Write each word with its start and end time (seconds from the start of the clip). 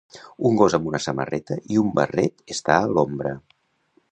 Un 0.49 0.55
gos 0.61 0.75
amb 0.77 0.87
una 0.91 1.01
samarreta 1.05 1.57
i 1.75 1.79
un 1.83 1.91
barret 1.99 2.55
està 2.57 2.79
a 2.81 2.89
l'ombra. 2.97 3.37